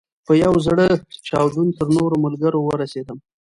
[0.25, 0.87] په یو زړه
[1.27, 3.17] چاودون تر نورو ملګرو ورسېدم.